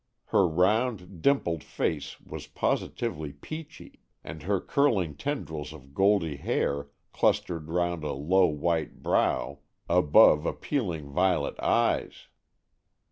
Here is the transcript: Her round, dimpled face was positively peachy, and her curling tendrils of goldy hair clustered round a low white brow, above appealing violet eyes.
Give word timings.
Her 0.29 0.47
round, 0.47 1.21
dimpled 1.21 1.63
face 1.63 2.19
was 2.21 2.47
positively 2.47 3.33
peachy, 3.33 3.99
and 4.23 4.41
her 4.41 4.59
curling 4.59 5.13
tendrils 5.15 5.73
of 5.73 5.93
goldy 5.93 6.37
hair 6.37 6.89
clustered 7.13 7.69
round 7.69 8.03
a 8.03 8.13
low 8.13 8.47
white 8.47 9.03
brow, 9.03 9.59
above 9.87 10.47
appealing 10.47 11.11
violet 11.11 11.59
eyes. 11.59 12.29